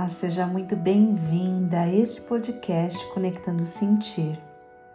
Olá, 0.00 0.08
seja 0.08 0.46
muito 0.46 0.74
bem-vinda 0.76 1.80
a 1.80 1.94
este 1.94 2.22
podcast 2.22 3.06
Conectando 3.12 3.66
Sentir. 3.66 4.40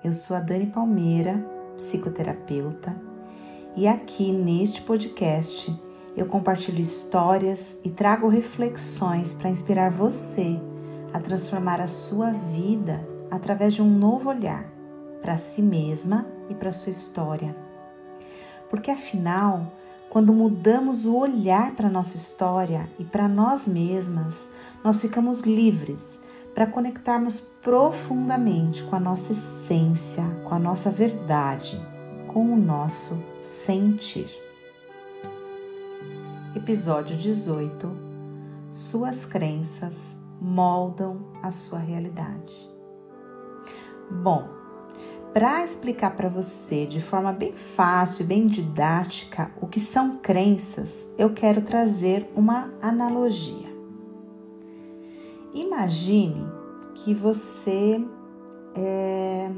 Eu 0.04 0.12
sou 0.12 0.35
a 0.35 0.39
Dani 0.39 0.65
Palmeira, 0.65 1.46
psicoterapeuta, 1.76 2.99
e 3.76 3.88
aqui 3.88 4.31
neste 4.31 4.81
podcast 4.81 5.71
eu 6.17 6.26
compartilho 6.26 6.81
histórias 6.81 7.85
e 7.85 7.92
trago 7.92 8.28
reflexões 8.28 9.31
para 9.31 9.52
inspirar 9.52 9.92
você 9.92 10.60
a 11.13 11.19
transformar 11.19 11.79
a 11.79 11.87
sua 11.87 12.31
vida 12.31 13.08
através 13.29 13.76
de 13.76 13.83
um 13.83 13.99
novo 13.99 14.31
olhar 14.31 14.65
para 15.22 15.37
si 15.37 15.62
mesma 15.62 16.26
e 16.49 16.55
para 16.55 16.72
sua 16.72 16.91
história. 16.91 17.55
Porque 18.71 18.90
afinal, 18.90 19.71
quando 20.15 20.31
mudamos 20.31 21.05
o 21.05 21.17
olhar 21.17 21.75
para 21.75 21.89
nossa 21.89 22.15
história 22.15 22.89
e 22.97 23.03
para 23.03 23.27
nós 23.27 23.67
mesmas, 23.67 24.49
nós 24.81 25.01
ficamos 25.01 25.41
livres 25.41 26.23
para 26.53 26.65
conectarmos 26.65 27.41
profundamente 27.41 28.81
com 28.85 28.95
a 28.95 28.99
nossa 28.99 29.33
essência, 29.33 30.23
com 30.45 30.55
a 30.55 30.57
nossa 30.57 30.89
verdade, 30.89 31.77
com 32.27 32.53
o 32.53 32.55
nosso 32.55 33.21
sentir. 33.41 34.29
Episódio 36.55 37.17
18 37.17 37.91
Suas 38.71 39.25
crenças 39.25 40.15
moldam 40.39 41.29
a 41.43 41.51
sua 41.51 41.79
realidade. 41.79 42.53
Bom, 44.23 44.54
para 45.35 45.62
explicar 45.66 46.16
para 46.16 46.30
você 46.30 46.85
de 46.85 47.02
forma 47.02 47.34
bem 47.34 47.52
fácil 47.52 48.23
e 48.23 48.27
bem 48.27 48.48
didática 48.48 49.52
o 49.59 49.67
que 49.67 49.81
são 49.81 50.16
crenças, 50.16 51.09
eu 51.18 51.34
quero 51.34 51.62
trazer 51.62 52.32
uma 52.34 52.73
analogia. 52.82 53.68
Imagine 55.54 56.48
que 56.93 57.13
você 57.13 58.01
é, 58.77 59.51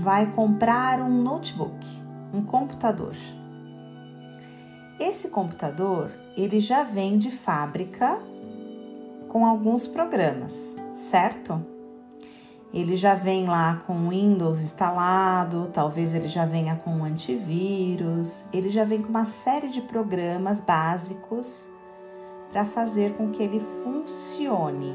vai 0.00 0.32
comprar 0.32 1.02
um 1.02 1.22
notebook, 1.22 1.86
um 2.32 2.42
computador. 2.42 3.14
Esse 4.98 5.28
computador 5.28 6.10
ele 6.38 6.58
já 6.58 6.84
vem 6.84 7.18
de 7.18 7.30
fábrica 7.30 8.18
com 9.28 9.44
alguns 9.44 9.86
programas, 9.86 10.74
certo? 10.94 11.76
Ele 12.72 12.96
já 12.96 13.14
vem 13.14 13.46
lá 13.46 13.82
com 13.86 13.94
o 13.94 14.08
Windows 14.10 14.60
instalado, 14.60 15.70
talvez 15.72 16.12
ele 16.12 16.28
já 16.28 16.44
venha 16.44 16.76
com 16.76 16.90
um 16.90 17.04
antivírus, 17.04 18.46
ele 18.52 18.70
já 18.70 18.84
vem 18.84 19.00
com 19.00 19.08
uma 19.08 19.24
série 19.24 19.68
de 19.68 19.80
programas 19.80 20.60
básicos 20.60 21.72
para 22.50 22.64
fazer 22.64 23.14
com 23.14 23.30
que 23.30 23.42
ele 23.42 23.60
funcione, 23.60 24.94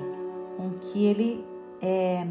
com 0.57 0.71
que 0.71 1.03
ele 1.05 1.45
é, 1.81 2.27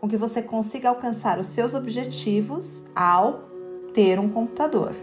com 0.00 0.08
que 0.08 0.16
você 0.16 0.42
consiga 0.42 0.88
alcançar 0.88 1.38
os 1.38 1.48
seus 1.48 1.74
objetivos 1.74 2.88
ao 2.94 3.44
ter 3.92 4.18
um 4.18 4.28
computador, 4.28 4.94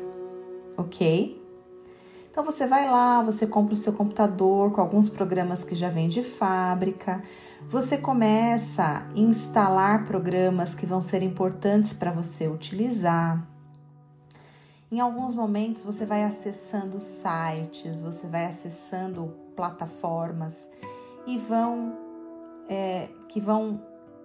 ok? 0.77 1.44
Então 2.35 2.43
você 2.43 2.67
vai 2.67 2.85
lá, 2.91 3.23
você 3.23 3.47
compra 3.47 3.73
o 3.73 3.77
seu 3.77 3.93
computador 3.93 4.69
com 4.73 4.81
alguns 4.81 5.07
programas 5.07 5.63
que 5.63 5.73
já 5.73 5.89
vêm 5.89 6.09
de 6.09 6.21
fábrica, 6.21 7.23
você 7.69 7.97
começa 7.97 8.83
a 8.83 9.17
instalar 9.17 10.03
programas 10.03 10.75
que 10.75 10.85
vão 10.85 10.99
ser 10.99 11.23
importantes 11.23 11.93
para 11.93 12.11
você 12.11 12.49
utilizar. 12.49 13.41
Em 14.91 14.99
alguns 14.99 15.33
momentos 15.33 15.83
você 15.83 16.05
vai 16.05 16.25
acessando 16.25 16.99
sites, 16.99 18.01
você 18.01 18.27
vai 18.27 18.47
acessando 18.47 19.33
plataformas 19.55 20.69
e 21.25 21.37
vão 21.37 21.97
é, 22.67 23.07
que 23.29 23.39
vão 23.39 23.81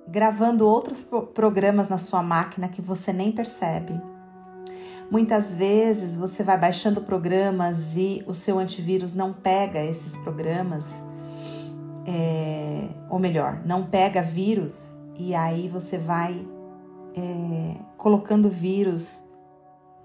gravando 0.08 0.66
outros 0.66 1.08
programas 1.32 1.88
na 1.88 1.96
sua 1.96 2.24
máquina 2.24 2.68
que 2.68 2.82
você 2.82 3.12
nem 3.12 3.30
percebe. 3.30 4.09
Muitas 5.10 5.54
vezes 5.54 6.16
você 6.16 6.44
vai 6.44 6.56
baixando 6.56 7.00
programas 7.00 7.96
e 7.96 8.22
o 8.28 8.34
seu 8.34 8.58
antivírus 8.58 9.12
não 9.12 9.32
pega 9.32 9.82
esses 9.82 10.16
programas, 10.16 11.04
é, 12.06 12.88
ou 13.08 13.18
melhor, 13.18 13.60
não 13.66 13.84
pega 13.84 14.22
vírus, 14.22 15.00
e 15.18 15.34
aí 15.34 15.68
você 15.68 15.98
vai 15.98 16.46
é, 17.16 17.74
colocando 17.96 18.48
vírus 18.48 19.28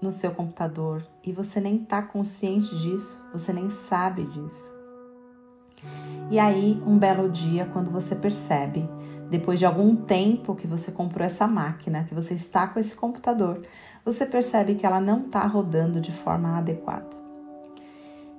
no 0.02 0.10
seu 0.10 0.32
computador 0.32 1.06
e 1.24 1.32
você 1.32 1.60
nem 1.60 1.76
está 1.76 2.02
consciente 2.02 2.76
disso, 2.76 3.24
você 3.32 3.52
nem 3.52 3.70
sabe 3.70 4.24
disso. 4.26 4.74
E 6.30 6.38
aí, 6.40 6.82
um 6.84 6.98
belo 6.98 7.30
dia, 7.30 7.66
quando 7.72 7.90
você 7.90 8.16
percebe 8.16 8.88
depois 9.30 9.58
de 9.58 9.66
algum 9.66 9.96
tempo 9.96 10.54
que 10.54 10.66
você 10.66 10.92
comprou 10.92 11.24
essa 11.24 11.46
máquina, 11.46 12.04
que 12.04 12.14
você 12.14 12.34
está 12.34 12.66
com 12.66 12.78
esse 12.78 12.94
computador, 12.94 13.62
você 14.04 14.24
percebe 14.24 14.74
que 14.74 14.86
ela 14.86 15.00
não 15.00 15.26
está 15.26 15.44
rodando 15.46 16.00
de 16.00 16.12
forma 16.12 16.56
adequada. 16.56 17.16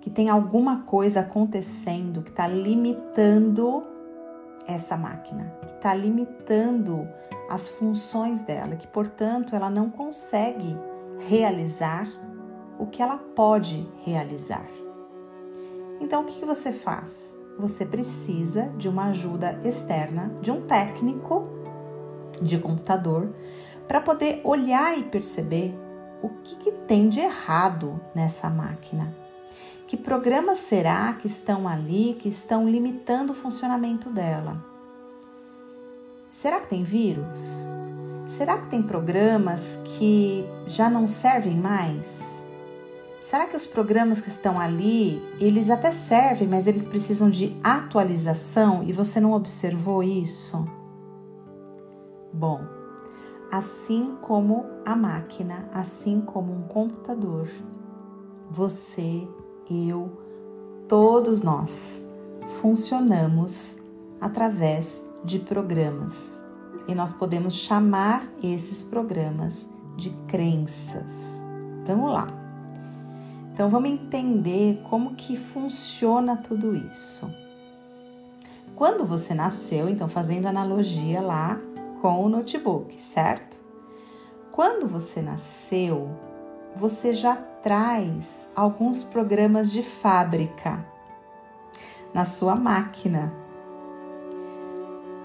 Que 0.01 0.09
tem 0.09 0.29
alguma 0.29 0.83
coisa 0.83 1.21
acontecendo 1.21 2.21
que 2.21 2.29
está 2.29 2.47
limitando 2.47 3.83
essa 4.65 4.95
máquina, 4.95 5.53
que 5.65 5.73
está 5.73 5.93
limitando 5.93 7.07
as 7.49 7.67
funções 7.67 8.43
dela, 8.43 8.75
que 8.75 8.87
portanto 8.87 9.55
ela 9.55 9.69
não 9.69 9.89
consegue 9.89 10.77
realizar 11.27 12.07
o 12.77 12.85
que 12.85 13.01
ela 13.01 13.17
pode 13.17 13.87
realizar. 14.03 14.67
Então 15.99 16.21
o 16.21 16.25
que, 16.25 16.45
você 16.45 16.71
faz? 16.71 17.36
Você 17.57 17.85
precisa 17.85 18.69
de 18.77 18.87
uma 18.87 19.05
ajuda 19.05 19.59
externa, 19.63 20.31
de 20.41 20.51
um 20.51 20.61
técnico 20.61 21.47
de 22.41 22.57
computador, 22.57 23.33
para 23.87 24.01
poder 24.01 24.41
olhar 24.43 24.97
e 24.97 25.03
perceber 25.03 25.73
o 26.21 26.29
que, 26.43 26.55
que 26.57 26.71
tem 26.71 27.09
de 27.09 27.19
errado 27.19 27.99
nessa 28.13 28.49
máquina. 28.49 29.15
Que 29.87 29.95
programas 29.95 30.59
será 30.59 31.13
que 31.13 31.27
estão 31.27 31.67
ali 31.67 32.17
que 32.19 32.27
estão 32.27 32.69
limitando 32.69 33.31
o 33.31 33.35
funcionamento 33.35 34.09
dela? 34.09 34.63
Será 36.31 36.59
que 36.59 36.67
tem 36.67 36.83
vírus? 36.83 37.69
Será 38.27 38.57
que 38.57 38.69
tem 38.69 38.83
programas 38.83 39.81
que 39.85 40.45
já 40.67 40.89
não 40.89 41.07
servem 41.07 41.55
mais? 41.55 42.46
Será 43.19 43.47
que 43.47 43.55
os 43.55 43.65
programas 43.65 44.21
que 44.21 44.29
estão 44.29 44.59
ali, 44.59 45.21
eles 45.39 45.71
até 45.71 45.91
servem, 45.91 46.47
mas 46.47 46.67
eles 46.67 46.85
precisam 46.85 47.29
de 47.29 47.57
atualização 47.63 48.83
e 48.83 48.93
você 48.93 49.19
não 49.19 49.33
observou 49.33 50.03
isso? 50.03 50.63
Bom, 52.31 52.61
assim 53.51 54.15
como 54.21 54.65
a 54.85 54.95
máquina, 54.95 55.67
assim 55.73 56.21
como 56.21 56.53
um 56.53 56.61
computador, 56.63 57.47
você, 58.51 59.27
eu, 59.69 60.11
todos 60.87 61.41
nós 61.41 62.07
funcionamos 62.61 63.81
através 64.21 65.09
de 65.23 65.39
programas 65.39 66.43
e 66.87 66.93
nós 66.93 67.13
podemos 67.13 67.55
chamar 67.55 68.31
esses 68.43 68.85
programas 68.85 69.69
de 69.97 70.11
crenças. 70.27 71.41
Vamos 71.85 72.11
lá. 72.11 72.46
Então 73.57 73.71
vamos 73.71 73.89
entender 73.89 74.79
como 74.87 75.15
que 75.15 75.35
funciona 75.35 76.37
tudo 76.37 76.75
isso. 76.75 77.33
Quando 78.75 79.03
você 79.03 79.33
nasceu, 79.33 79.89
então 79.89 80.07
fazendo 80.07 80.45
analogia 80.45 81.21
lá 81.21 81.59
com 81.99 82.23
o 82.23 82.29
notebook, 82.29 83.01
certo? 83.01 83.59
Quando 84.51 84.87
você 84.87 85.23
nasceu, 85.23 86.07
você 86.75 87.15
já 87.15 87.35
traz 87.35 88.47
alguns 88.55 89.03
programas 89.03 89.71
de 89.71 89.81
fábrica 89.81 90.85
na 92.13 92.25
sua 92.25 92.55
máquina. 92.55 93.33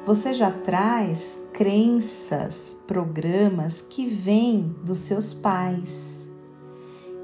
Você 0.06 0.32
já 0.32 0.50
traz 0.50 1.38
crenças, 1.52 2.82
programas 2.88 3.82
que 3.82 4.06
vêm 4.06 4.75
dos 4.82 5.00
seus 5.00 5.34
pais 5.34 6.31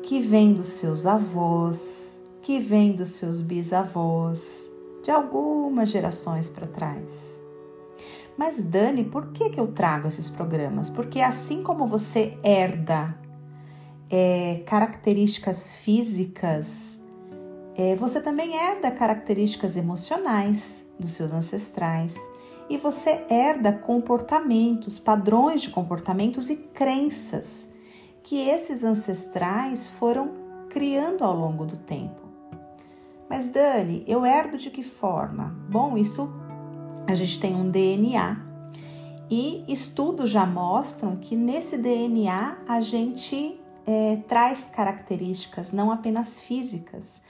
que 0.09 0.21
vem 0.21 0.55
dos 0.55 0.69
seus 0.69 1.05
avós, 1.05 2.23
que 2.41 2.59
vem 2.59 2.93
dos 2.93 3.11
seus 3.11 3.43
bisavós, 3.43 4.67
de 5.03 5.11
algumas 5.11 5.91
gerações 5.91 6.49
para 6.49 6.67
trás. 6.67 7.39
Mas 8.35 8.63
Dani, 8.63 9.05
por 9.05 9.33
que, 9.33 9.51
que 9.51 9.61
eu 9.61 9.67
trago 9.67 10.09
esses 10.09 10.31
programas? 10.31 10.89
Porque 10.89 11.21
assim 11.21 11.63
como 11.63 11.87
você 11.87 12.39
herda 12.43 13.21
é, 14.11 14.63
características 14.65 15.75
físicas, 15.75 17.03
é, 17.77 17.95
você 17.95 18.23
também 18.23 18.55
herda 18.57 18.91
características 18.91 19.77
emocionais 19.77 20.87
dos 20.99 21.11
seus 21.11 21.35
ancestrais 21.35 22.17
e 22.71 22.79
você 22.79 23.27
herda 23.29 23.75
comportamentos, 23.75 24.99
padrões 24.99 25.61
de 25.61 25.69
comportamentos 25.69 26.49
e 26.49 26.57
crenças 26.69 27.68
que 28.29 28.37
esses 28.37 28.85
ancestrais 28.85 29.89
foram 29.89 30.33
criando 30.69 31.25
ao 31.25 31.35
longo 31.35 31.65
do 31.65 31.79
tempo. 31.79 32.29
Mas 33.27 33.49
Dani, 33.49 34.05
eu 34.07 34.23
herdo 34.27 34.59
de 34.59 34.69
que 34.69 34.83
forma? 34.83 35.57
Bom, 35.67 35.97
isso 35.97 36.31
a 37.07 37.15
gente 37.15 37.41
tem 37.41 37.57
um 37.57 37.71
DNA 37.71 38.37
e 39.31 39.65
estudos 39.67 40.29
já 40.29 40.45
mostram 40.45 41.17
que 41.17 41.35
nesse 41.35 41.79
DNA 41.79 42.59
a 42.69 42.83
gente 42.83 43.59
é, 43.87 44.17
traz 44.29 44.67
características 44.67 45.73
não 45.73 45.91
apenas 45.91 46.39
físicas, 46.39 47.23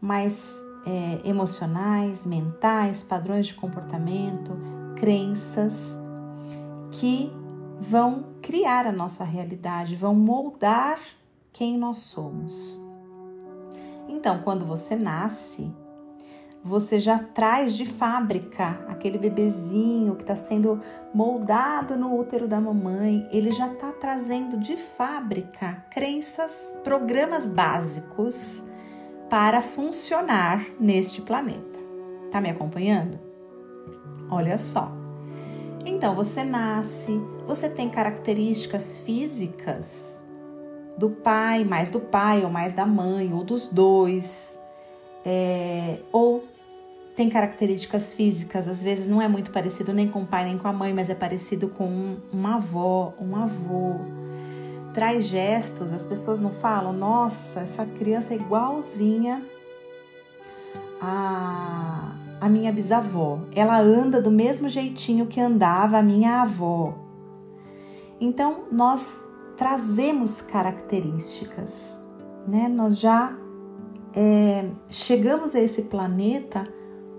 mas 0.00 0.54
é, 0.86 1.28
emocionais, 1.28 2.24
mentais, 2.24 3.02
padrões 3.02 3.48
de 3.48 3.54
comportamento, 3.54 4.56
crenças 4.94 5.96
que 6.92 7.32
vão 7.80 8.35
criar 8.46 8.86
a 8.86 8.92
nossa 8.92 9.24
realidade, 9.24 9.96
vão 9.96 10.14
moldar 10.14 11.00
quem 11.52 11.76
nós 11.76 11.98
somos. 11.98 12.80
Então, 14.08 14.38
quando 14.44 14.64
você 14.64 14.94
nasce, 14.94 15.74
você 16.62 17.00
já 17.00 17.18
traz 17.18 17.76
de 17.76 17.84
fábrica 17.84 18.84
aquele 18.86 19.18
bebezinho 19.18 20.14
que 20.14 20.22
está 20.22 20.36
sendo 20.36 20.80
moldado 21.12 21.96
no 21.96 22.16
útero 22.16 22.46
da 22.46 22.60
mamãe, 22.60 23.28
ele 23.32 23.50
já 23.50 23.72
está 23.72 23.90
trazendo 23.90 24.56
de 24.58 24.76
fábrica 24.76 25.84
crenças, 25.90 26.72
programas 26.84 27.48
básicos 27.48 28.68
para 29.28 29.60
funcionar 29.60 30.64
neste 30.78 31.20
planeta. 31.20 31.80
Tá 32.30 32.40
me 32.40 32.50
acompanhando? 32.50 33.18
Olha 34.30 34.56
só. 34.56 35.05
Então 35.88 36.16
você 36.16 36.42
nasce, 36.42 37.20
você 37.46 37.70
tem 37.70 37.88
características 37.88 38.98
físicas 38.98 40.26
do 40.98 41.10
pai, 41.10 41.62
mais 41.62 41.90
do 41.90 42.00
pai 42.00 42.42
ou 42.42 42.50
mais 42.50 42.72
da 42.72 42.84
mãe, 42.84 43.32
ou 43.32 43.44
dos 43.44 43.68
dois, 43.68 44.58
é, 45.24 46.00
ou 46.10 46.44
tem 47.14 47.30
características 47.30 48.12
físicas, 48.12 48.66
às 48.66 48.82
vezes 48.82 49.08
não 49.08 49.22
é 49.22 49.28
muito 49.28 49.52
parecido 49.52 49.92
nem 49.92 50.08
com 50.08 50.22
o 50.22 50.26
pai 50.26 50.44
nem 50.44 50.58
com 50.58 50.66
a 50.66 50.72
mãe, 50.72 50.92
mas 50.92 51.08
é 51.08 51.14
parecido 51.14 51.68
com 51.68 52.16
uma 52.32 52.56
avó, 52.56 53.14
um 53.20 53.36
avô. 53.36 53.94
Traz 54.92 55.24
gestos, 55.24 55.92
as 55.92 56.04
pessoas 56.04 56.40
não 56.40 56.50
falam, 56.50 56.92
nossa, 56.92 57.60
essa 57.60 57.86
criança 57.86 58.34
é 58.34 58.36
igualzinha 58.36 59.40
a, 61.00 62.12
a 62.40 62.48
minha 62.48 62.72
bisavó. 62.72 63.40
Ela 63.54 63.78
anda 63.78 64.20
do 64.20 64.30
mesmo 64.30 64.68
jeitinho 64.68 65.26
que 65.26 65.40
andava 65.40 65.98
a 65.98 66.02
minha 66.02 66.42
avó. 66.42 66.94
Então, 68.20 68.64
nós 68.70 69.26
trazemos 69.56 70.40
características, 70.40 72.00
né? 72.46 72.68
Nós 72.68 72.98
já 72.98 73.36
é, 74.14 74.70
chegamos 74.88 75.54
a 75.54 75.60
esse 75.60 75.82
planeta 75.82 76.66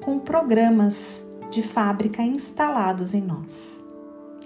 com 0.03 0.19
programas 0.19 1.25
de 1.49 1.61
fábrica 1.61 2.21
instalados 2.21 3.13
em 3.13 3.21
nós. 3.21 3.83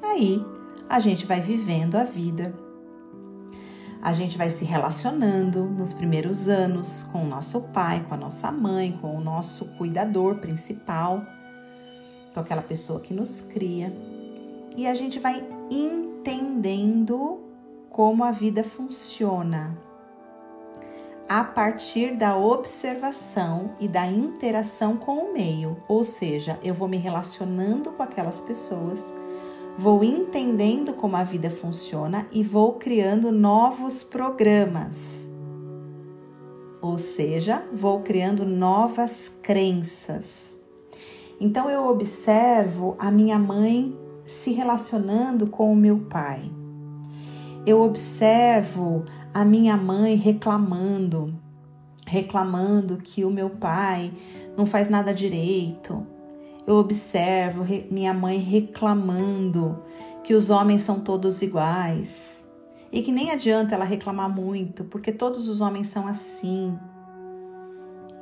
Aí 0.02 0.46
a 0.90 1.00
gente 1.00 1.26
vai 1.26 1.40
vivendo 1.40 1.96
a 1.96 2.04
vida, 2.04 2.54
a 4.01 4.12
gente 4.12 4.38
vai 4.38 4.50
se 4.50 4.65
relacionando 4.65 5.63
nos 5.65 5.94
primeiros 5.94 6.48
anos 6.48 7.03
com 7.03 7.24
o 7.24 7.27
nosso 7.27 7.62
pai, 7.69 8.03
com 8.07 8.15
a 8.15 8.18
nossa 8.18 8.51
mãe, 8.51 8.98
com 9.00 9.15
o 9.15 9.21
nosso 9.21 9.65
cuidador 9.77 10.38
principal, 10.38 11.24
com 12.33 12.39
aquela 12.39 12.63
pessoa 12.63 13.00
que 13.00 13.13
nos 13.13 13.42
cria, 13.42 13.94
e 14.75 14.88
a 14.88 14.94
gente 14.94 15.19
vai 15.19 15.45
entendendo 15.69 17.42
como 17.89 18.24
a 18.24 18.31
vida 18.31 18.63
funciona 18.63 19.77
a 21.27 21.44
partir 21.44 22.18
da 22.18 22.36
observação 22.36 23.71
e 23.80 23.88
da 23.88 24.06
interação 24.06 24.98
com 24.98 25.18
o 25.18 25.33
meio, 25.33 25.81
ou 25.88 26.03
seja, 26.03 26.59
eu 26.62 26.74
vou 26.74 26.88
me 26.88 26.98
relacionando 26.98 27.92
com 27.92 28.03
aquelas 28.03 28.42
pessoas, 28.42 29.13
vou 29.78 30.04
entendendo 30.04 30.94
como 30.94 31.16
a 31.16 31.24
vida 31.24 31.50
funciona 31.50 32.28
e 32.32 32.44
vou 32.44 32.74
criando 32.74 33.32
novos 33.32 34.04
programas. 34.04 35.30
Ou 36.82 36.98
seja, 36.98 37.64
vou 37.74 38.02
criando 38.02 38.46
novas 38.46 39.30
crenças. 39.42 40.60
Então 41.40 41.70
eu 41.70 41.88
observo 41.88 42.96
a 43.00 43.12
minha 43.12 43.38
mãe 43.38 43.98
se 44.24 44.52
relacionando 44.52 45.48
com 45.48 45.72
o 45.72 45.76
meu 45.76 46.00
pai. 46.00 46.52
Eu 47.66 47.82
observo 47.82 49.06
a 49.34 49.46
minha 49.46 49.78
mãe 49.78 50.16
reclamando, 50.16 51.34
reclamando 52.08 52.98
que 52.98 53.24
o 53.24 53.30
meu 53.30 53.50
pai 53.50 54.12
não 54.58 54.66
faz 54.66 54.90
nada 54.90 55.14
direito. 55.14 56.06
Eu 56.72 56.78
observo 56.78 57.66
minha 57.92 58.14
mãe 58.14 58.38
reclamando 58.38 59.84
que 60.24 60.34
os 60.34 60.50
homens 60.50 60.80
são 60.84 61.02
todos 61.02 61.42
iguais 61.42 62.48
e 62.90 63.02
que 63.02 63.12
nem 63.12 63.30
adianta 63.30 63.76
ela 63.76 63.84
reclamar 63.84 64.34
muito, 64.34 64.86
porque 64.86 65.12
todos 65.12 65.50
os 65.50 65.60
homens 65.60 65.88
são 65.88 66.08
assim. 66.08 66.80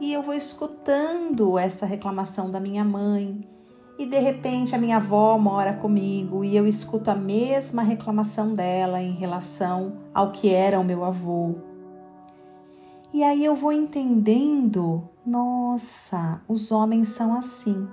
E 0.02 0.12
eu 0.12 0.24
vou 0.24 0.34
escutando 0.34 1.60
essa 1.60 1.86
reclamação 1.86 2.50
da 2.50 2.60
minha 2.60 2.84
mãe 2.84 3.48
e 4.00 4.08
de 4.08 4.18
repente 4.18 4.74
a 4.74 4.80
minha 4.80 4.98
avó 4.98 5.38
mora 5.38 5.74
comigo 5.74 6.44
e 6.44 6.58
eu 6.58 6.66
escuto 6.66 7.12
a 7.12 7.16
mesma 7.16 7.84
reclamação 7.84 8.56
dela 8.56 9.00
em 9.00 9.14
relação 9.14 10.00
ao 10.12 10.32
que 10.32 10.52
era 10.52 10.80
o 10.80 10.84
meu 10.84 11.06
avô. 11.06 11.54
E 13.14 13.24
aí 13.24 13.46
eu 13.46 13.56
vou 13.56 13.72
entendendo, 13.72 15.08
nossa, 15.24 16.42
os 16.48 16.72
homens 16.72 17.10
são 17.10 17.32
assim. 17.32 17.88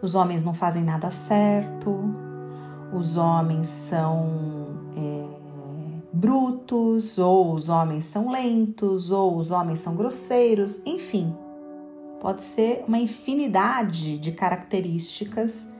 Os 0.00 0.14
homens 0.14 0.42
não 0.42 0.54
fazem 0.54 0.84
nada 0.84 1.10
certo, 1.10 2.14
os 2.92 3.16
homens 3.16 3.66
são 3.66 4.68
é, 4.96 5.26
brutos, 6.12 7.18
ou 7.18 7.54
os 7.54 7.68
homens 7.68 8.04
são 8.04 8.30
lentos, 8.30 9.10
ou 9.10 9.36
os 9.36 9.50
homens 9.50 9.80
são 9.80 9.96
grosseiros, 9.96 10.82
enfim 10.86 11.34
pode 12.20 12.42
ser 12.42 12.84
uma 12.86 12.98
infinidade 12.98 14.18
de 14.18 14.32
características 14.32 15.72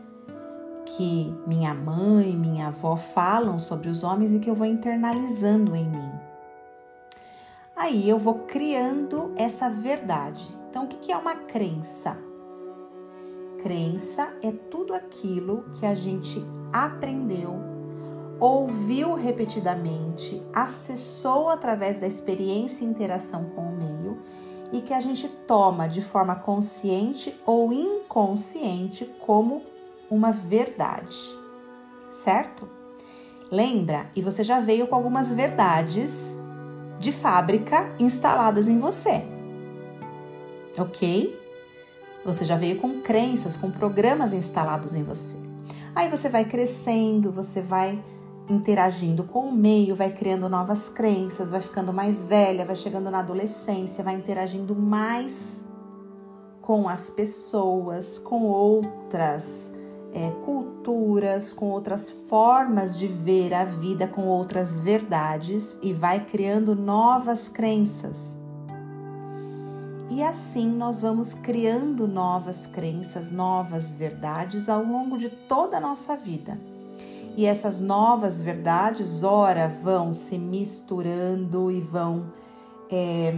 que 0.87 1.35
minha 1.47 1.75
mãe, 1.75 2.35
minha 2.37 2.69
avó 2.69 2.97
falam 2.97 3.59
sobre 3.59 3.89
os 3.89 4.03
homens 4.03 4.33
e 4.33 4.39
que 4.39 4.49
eu 4.49 4.55
vou 4.55 4.67
internalizando 4.67 5.77
em 5.77 5.85
mim. 5.85 6.11
Aí 7.77 8.09
eu 8.09 8.19
vou 8.19 8.41
criando 8.41 9.33
essa 9.37 9.69
verdade. 9.69 10.49
Então, 10.71 10.85
o 10.85 10.89
que 10.89 11.13
é 11.13 11.17
uma 11.17 11.35
crença? 11.35 12.17
Crença 13.63 14.33
é 14.43 14.53
tudo 14.53 14.95
aquilo 14.95 15.65
que 15.75 15.85
a 15.85 15.95
gente 15.95 16.45
aprendeu, 16.73 17.57
ouviu 18.39 19.15
repetidamente, 19.15 20.41
acessou 20.53 21.49
através 21.49 21.99
da 21.99 22.07
experiência 22.07 22.85
e 22.85 22.89
interação 22.89 23.47
com 23.51 23.63
o 23.63 23.77
meio 23.77 24.19
e 24.73 24.81
que 24.81 24.95
a 24.95 25.01
gente 25.01 25.29
toma 25.47 25.89
de 25.89 26.01
forma 26.01 26.37
consciente 26.37 27.35
ou 27.45 27.73
inconsciente 27.73 29.05
como 29.27 29.63
uma 30.11 30.31
verdade, 30.31 31.19
certo? 32.11 32.69
Lembra? 33.51 34.11
E 34.15 34.23
você 34.23 34.45
já 34.45 34.61
veio 34.61 34.87
com 34.87 34.95
algumas 34.95 35.35
verdades 35.35 36.39
de 37.01 37.11
fábrica 37.11 37.91
instaladas 37.99 38.69
em 38.69 38.79
você, 38.79 39.25
ok? 40.79 41.38
Você 42.29 42.45
já 42.45 42.57
veio 42.57 42.79
com 42.79 43.01
crenças, 43.01 43.57
com 43.57 43.71
programas 43.71 44.35
instalados 44.35 44.95
em 44.95 45.03
você. 45.03 45.39
Aí 45.95 46.11
você 46.11 46.29
vai 46.29 46.45
crescendo, 46.45 47.33
você 47.33 47.63
vai 47.63 48.05
interagindo 48.51 49.25
com 49.25 49.49
o 49.49 49.53
meio, 49.53 49.97
vai 49.97 50.13
criando 50.13 50.47
novas 50.47 50.91
crenças, 50.91 51.53
vai 51.53 51.63
ficando 51.63 51.91
mais 51.91 52.27
velha, 52.27 52.67
vai 52.67 52.77
chegando 52.77 53.11
na 53.11 53.21
adolescência, 53.21 54.05
vai 54.05 54.15
interagindo 54.15 54.77
mais 54.77 55.65
com 56.61 56.87
as 56.87 57.09
pessoas, 57.09 58.19
com 58.19 58.45
outras 58.45 59.73
é, 60.13 60.31
culturas, 60.45 61.51
com 61.51 61.71
outras 61.71 62.11
formas 62.11 62.99
de 62.99 63.07
ver 63.07 63.55
a 63.55 63.65
vida, 63.65 64.07
com 64.07 64.27
outras 64.27 64.79
verdades 64.79 65.79
e 65.83 65.95
vai 65.95 66.27
criando 66.27 66.77
novas 66.77 67.49
crenças. 67.49 68.38
E 70.19 70.23
assim 70.25 70.69
nós 70.69 71.01
vamos 71.01 71.33
criando 71.33 72.09
novas 72.09 72.67
crenças, 72.67 73.31
novas 73.31 73.95
verdades 73.95 74.69
ao 74.69 74.83
longo 74.83 75.17
de 75.17 75.29
toda 75.29 75.77
a 75.77 75.81
nossa 75.81 76.17
vida. 76.17 76.59
E 77.37 77.47
essas 77.47 77.81
novas 77.81 78.43
verdades, 78.43 79.23
ora, 79.23 79.73
vão 79.81 80.13
se 80.13 80.37
misturando 80.37 81.71
e 81.71 81.81
vão 81.81 82.33
é, 82.91 83.33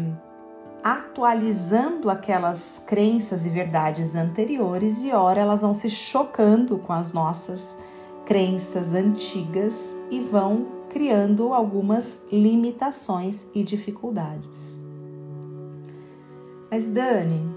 atualizando 0.82 2.08
aquelas 2.08 2.82
crenças 2.86 3.44
e 3.44 3.50
verdades 3.50 4.16
anteriores, 4.16 5.04
e 5.04 5.12
ora, 5.12 5.38
elas 5.38 5.60
vão 5.60 5.74
se 5.74 5.90
chocando 5.90 6.78
com 6.78 6.94
as 6.94 7.12
nossas 7.12 7.78
crenças 8.24 8.94
antigas 8.94 9.98
e 10.10 10.18
vão 10.18 10.66
criando 10.88 11.52
algumas 11.52 12.22
limitações 12.32 13.48
e 13.54 13.62
dificuldades. 13.62 14.88
Mas 16.70 16.88
Dani, 16.88 17.50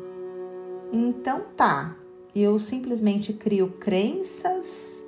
então 0.91 1.41
tá, 1.55 1.95
eu 2.35 2.57
simplesmente 2.57 3.31
crio 3.31 3.73
crenças 3.79 5.03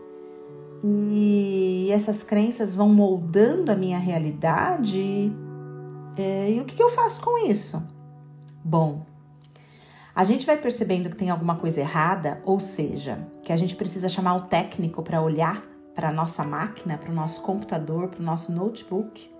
e 0.84 1.90
essas 1.92 2.22
crenças 2.22 2.76
vão 2.76 2.90
moldando 2.90 3.72
a 3.72 3.76
minha 3.76 3.98
realidade. 3.98 5.34
É, 6.16 6.52
e 6.52 6.62
o 6.62 6.66
que, 6.66 6.76
que 6.76 6.84
eu 6.84 6.90
faço 6.90 7.22
com 7.22 7.48
isso? 7.48 7.82
Bom, 8.64 9.04
a 10.14 10.24
gente 10.24 10.46
vai 10.46 10.58
percebendo 10.58 11.10
que 11.10 11.16
tem 11.16 11.32
alguma 11.32 11.56
coisa 11.56 11.82
errada, 11.82 12.40
ou 12.46 12.60
seja, 12.60 13.28
que 13.42 13.52
a 13.52 13.58
gente 13.58 13.76
precisa 13.76 14.08
chamar 14.08 14.36
o 14.36 14.42
técnico 14.42 15.02
para 15.02 15.20
olhar 15.20 15.66
para 15.96 16.10
a 16.10 16.14
nossa 16.14 16.44
máquina, 16.44 16.98
para 16.98 17.12
o 17.12 17.16
nosso 17.16 17.42
computador, 17.42 18.10
para 18.10 18.22
o 18.22 18.24
nosso 18.24 18.52
notebook, 18.52 19.32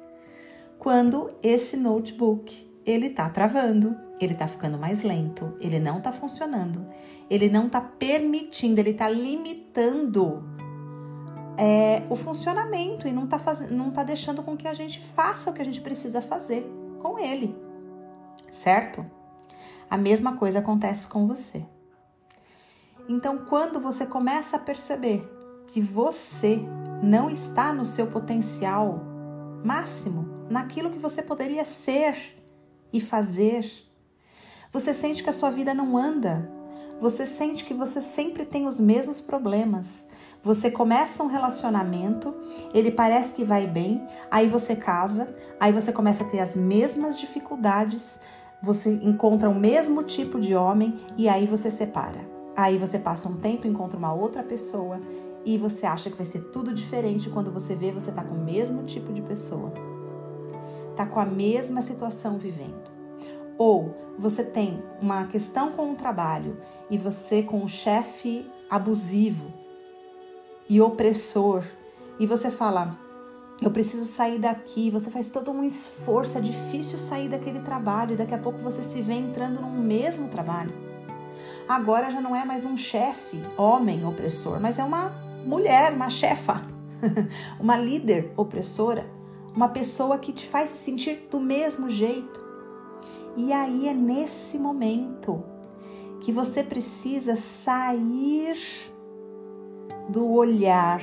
quando 0.80 1.32
esse 1.44 1.78
notebook 1.78 2.66
ele 2.86 3.08
está 3.08 3.30
travando, 3.30 3.98
ele 4.20 4.34
está 4.34 4.48
ficando 4.48 4.78
mais 4.78 5.04
lento, 5.04 5.56
ele 5.60 5.80
não 5.80 5.98
está 5.98 6.12
funcionando, 6.12 6.86
ele 7.30 7.50
não 7.50 7.66
está 7.68 7.82
permitindo, 7.82 8.80
ele 8.80 8.92
está 8.92 9.10
limitando 9.10 10.44
é, 11.58 12.04
o 12.10 12.16
funcionamento 12.16 13.08
e 13.08 13.12
não 13.12 13.26
está 13.26 13.40
não 13.72 13.92
tá 13.92 14.04
deixando 14.04 14.44
com 14.44 14.56
que 14.56 14.68
a 14.68 14.74
gente 14.74 15.00
faça 15.00 15.50
o 15.50 15.54
que 15.54 15.62
a 15.62 15.66
gente 15.66 15.82
precisa 15.82 16.22
fazer 16.22 16.66
com 17.02 17.18
ele, 17.18 17.58
certo? 18.52 19.06
A 19.90 19.98
mesma 19.98 20.38
coisa 20.38 20.60
acontece 20.60 21.08
com 21.08 21.28
você. 21.28 21.66
Então, 23.08 23.46
quando 23.46 23.80
você 23.80 24.06
começa 24.06 24.58
a 24.58 24.60
perceber 24.60 25.24
que 25.68 25.80
você 25.80 26.60
não 27.04 27.30
está 27.30 27.72
no 27.72 27.86
seu 27.86 28.08
potencial 28.08 29.02
máximo, 29.64 30.28
naquilo 30.50 30.90
que 30.90 30.98
você 30.98 31.22
poderia 31.22 31.64
ser 31.66 32.16
e 32.96 33.02
fazer, 33.02 33.70
você 34.72 34.94
sente 34.94 35.22
que 35.22 35.30
a 35.30 35.34
sua 35.34 35.52
vida 35.52 35.74
não 35.74 35.98
anda, 35.98 36.50
você 37.00 37.26
sente 37.26 37.66
que 37.66 37.74
você 37.74 38.00
sempre 38.00 38.46
tem 38.46 38.68
os 38.68 38.80
mesmos 38.80 39.20
problemas. 39.20 40.08
Você 40.42 40.72
começa 40.72 41.24
um 41.24 41.28
relacionamento, 41.28 42.34
ele 42.74 42.90
parece 42.90 43.36
que 43.36 43.44
vai 43.44 43.68
bem, 43.68 44.02
aí 44.32 44.48
você 44.48 44.78
casa, 44.78 45.36
aí 45.60 45.74
você 45.74 45.92
começa 45.92 46.24
a 46.24 46.28
ter 46.28 46.40
as 46.40 46.56
mesmas 46.56 47.20
dificuldades, 47.20 48.22
você 48.64 48.94
encontra 49.04 49.50
o 49.50 49.56
mesmo 49.56 50.02
tipo 50.04 50.40
de 50.40 50.56
homem 50.56 50.98
e 51.18 51.28
aí 51.28 51.46
você 51.46 51.70
separa. 51.70 52.26
Aí 52.56 52.78
você 52.78 52.98
passa 52.98 53.28
um 53.28 53.36
tempo, 53.36 53.68
encontra 53.68 53.98
uma 53.98 54.14
outra 54.14 54.42
pessoa 54.42 55.02
e 55.44 55.58
você 55.58 55.86
acha 55.86 56.10
que 56.10 56.16
vai 56.16 56.26
ser 56.26 56.46
tudo 56.52 56.74
diferente 56.74 57.30
quando 57.30 57.52
você 57.52 57.76
vê 57.76 57.92
você 57.92 58.12
tá 58.12 58.24
com 58.24 58.36
o 58.36 58.46
mesmo 58.46 58.84
tipo 58.84 59.12
de 59.12 59.22
pessoa. 59.22 59.74
Tá 60.96 61.06
com 61.06 61.20
a 61.20 61.26
mesma 61.26 61.82
situação 61.82 62.38
vivendo. 62.38 62.92
Ou 63.58 63.96
você 64.18 64.44
tem 64.44 64.82
uma 65.02 65.26
questão 65.28 65.72
com 65.72 65.92
o 65.92 65.96
trabalho 65.96 66.58
e 66.90 66.98
você 66.98 67.44
com 67.44 67.64
o 67.64 67.68
chefe 67.68 68.50
abusivo 68.70 69.52
e 70.70 70.80
opressor 70.82 71.64
e 72.20 72.26
você 72.26 72.50
fala: 72.50 72.98
"Eu 73.62 73.72
preciso 73.72 74.06
sair 74.06 74.40
daqui". 74.40 74.90
Você 74.90 75.12
faz 75.12 75.30
todo 75.30 75.52
um 75.52 75.64
esforço, 75.64 76.38
é 76.38 76.42
difícil 76.42 76.98
sair 76.98 77.30
daquele 77.30 77.60
trabalho 77.60 78.14
e 78.14 78.18
daqui 78.18 78.34
a 78.34 78.40
pouco 78.40 78.60
você 78.60 78.82
se 78.82 79.02
vê 79.02 79.14
entrando 79.14 79.62
no 79.62 79.70
mesmo 79.70 80.30
trabalho. 80.30 80.74
Agora 81.68 82.12
já 82.12 82.22
não 82.22 82.36
é 82.36 82.46
mais 82.46 82.64
um 82.64 82.78
chefe, 82.78 83.42
homem 83.58 84.06
opressor, 84.06 84.60
mas 84.60 84.78
é 84.78 84.84
uma 84.84 85.10
mulher, 85.46 85.94
uma 85.94 86.10
chefa, 86.10 86.62
uma 87.60 87.78
líder 87.78 88.32
opressora, 88.38 89.06
uma 89.56 89.70
pessoa 89.70 90.18
que 90.18 90.34
te 90.34 90.46
faz 90.46 90.72
se 90.72 90.78
sentir 90.78 91.28
do 91.32 91.40
mesmo 91.40 91.90
jeito. 91.90 92.44
E 93.38 93.54
aí 93.54 93.88
é 93.88 93.94
nesse 93.94 94.60
momento 94.60 95.44
que 96.20 96.32
você 96.32 96.64
precisa 96.64 97.36
sair 97.36 98.58
do 100.10 100.28
olhar 100.28 101.02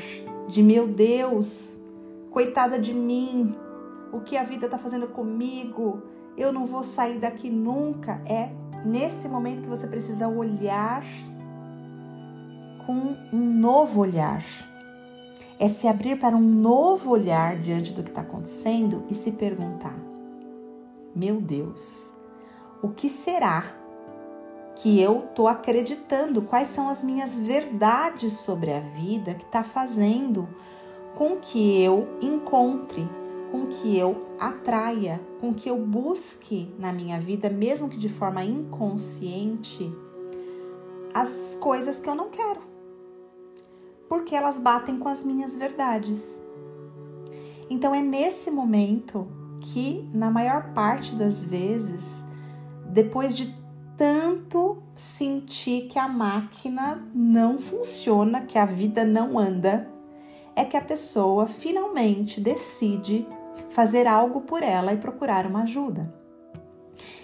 de 0.48 0.62
meu 0.62 0.86
Deus, 0.86 1.86
coitada 2.30 2.78
de 2.78 2.92
mim, 2.92 3.54
o 4.12 4.20
que 4.20 4.36
a 4.36 4.42
vida 4.42 4.66
está 4.66 4.78
fazendo 4.78 5.08
comigo, 5.08 6.02
eu 6.36 6.52
não 6.52 6.66
vou 6.66 6.82
sair 6.82 7.18
daqui 7.18 7.50
nunca. 7.50 8.22
É 8.26 8.50
nesse 8.84 9.28
momento 9.28 9.62
que 9.62 9.68
você 9.68 9.86
precisa 9.86 10.28
olhar 10.28 11.04
com 12.86 13.16
um 13.32 13.60
novo 13.60 14.00
olhar. 14.00 14.42
É 15.62 15.68
se 15.68 15.86
abrir 15.86 16.18
para 16.18 16.36
um 16.36 16.40
novo 16.40 17.12
olhar 17.12 17.56
diante 17.56 17.92
do 17.92 18.02
que 18.02 18.08
está 18.08 18.22
acontecendo 18.22 19.04
e 19.08 19.14
se 19.14 19.30
perguntar: 19.30 19.96
meu 21.14 21.40
Deus, 21.40 22.10
o 22.82 22.88
que 22.88 23.08
será 23.08 23.72
que 24.74 25.00
eu 25.00 25.20
estou 25.20 25.46
acreditando? 25.46 26.42
Quais 26.42 26.66
são 26.66 26.88
as 26.88 27.04
minhas 27.04 27.38
verdades 27.38 28.32
sobre 28.38 28.72
a 28.72 28.80
vida 28.80 29.34
que 29.34 29.44
está 29.44 29.62
fazendo 29.62 30.48
com 31.14 31.36
que 31.36 31.80
eu 31.80 32.08
encontre, 32.20 33.08
com 33.52 33.66
que 33.66 33.96
eu 33.96 34.34
atraia, 34.40 35.20
com 35.40 35.54
que 35.54 35.70
eu 35.70 35.78
busque 35.78 36.74
na 36.76 36.92
minha 36.92 37.20
vida, 37.20 37.48
mesmo 37.48 37.88
que 37.88 37.98
de 37.98 38.08
forma 38.08 38.42
inconsciente, 38.42 39.94
as 41.14 41.56
coisas 41.60 42.00
que 42.00 42.10
eu 42.10 42.16
não 42.16 42.30
quero? 42.30 42.71
Porque 44.12 44.34
elas 44.34 44.58
batem 44.58 44.98
com 44.98 45.08
as 45.08 45.24
minhas 45.24 45.56
verdades. 45.56 46.46
Então 47.70 47.94
é 47.94 48.02
nesse 48.02 48.50
momento 48.50 49.26
que, 49.58 50.06
na 50.12 50.30
maior 50.30 50.74
parte 50.74 51.14
das 51.14 51.42
vezes, 51.46 52.22
depois 52.90 53.34
de 53.34 53.56
tanto 53.96 54.82
sentir 54.94 55.88
que 55.88 55.98
a 55.98 56.08
máquina 56.08 57.08
não 57.14 57.58
funciona, 57.58 58.42
que 58.42 58.58
a 58.58 58.66
vida 58.66 59.02
não 59.02 59.38
anda, 59.38 59.90
é 60.54 60.62
que 60.62 60.76
a 60.76 60.82
pessoa 60.82 61.46
finalmente 61.46 62.38
decide 62.38 63.26
fazer 63.70 64.06
algo 64.06 64.42
por 64.42 64.62
ela 64.62 64.92
e 64.92 64.98
procurar 64.98 65.46
uma 65.46 65.62
ajuda. 65.62 66.14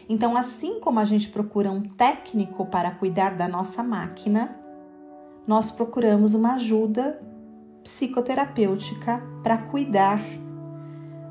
Então, 0.09 0.35
assim 0.35 0.81
como 0.81 1.01
a 1.01 1.05
gente 1.05 1.29
procura 1.29 1.71
um 1.71 1.83
técnico 1.83 2.65
para 2.65 2.93
cuidar 2.93 3.37
da 3.37 3.47
nossa 3.47 3.83
máquina, 3.83 4.58
nós 5.49 5.71
procuramos 5.71 6.35
uma 6.35 6.55
ajuda 6.57 7.19
psicoterapêutica 7.83 9.23
para 9.43 9.57
cuidar 9.57 10.21